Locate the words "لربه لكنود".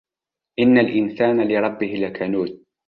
1.51-2.63